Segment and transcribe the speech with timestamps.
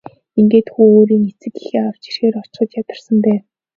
[0.39, 3.41] Ингээд хүү өөрийн эцэг эхээ авч ирэхээр очиход ядарсан байв.